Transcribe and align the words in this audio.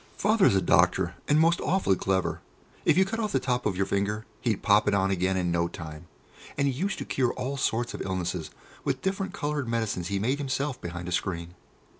Father 0.17 0.45
is 0.47 0.55
a 0.55 0.63
doctor, 0.63 1.13
and 1.27 1.39
most 1.39 1.61
awfully 1.61 1.95
clever. 1.95 2.41
If 2.85 2.97
you 2.97 3.05
cut 3.05 3.19
off 3.19 3.33
the 3.33 3.39
top 3.39 3.67
of 3.67 3.77
your 3.77 3.85
finger, 3.85 4.25
he'd 4.39 4.63
pop 4.63 4.87
it 4.87 4.95
on 4.95 5.11
again 5.11 5.37
in 5.37 5.51
no 5.51 5.67
time, 5.67 6.07
and 6.57 6.67
he 6.67 6.73
used 6.73 6.97
to 6.97 7.05
cure 7.05 7.33
all 7.33 7.55
sorts 7.55 7.93
of 7.93 8.01
illnesses 8.01 8.49
with 8.83 9.03
different 9.03 9.31
coloured 9.31 9.67
medicines 9.69 10.07
he 10.07 10.17
made 10.17 10.39
himself 10.39 10.81
behind 10.81 11.07
a 11.07 11.11
screen. 11.11 11.53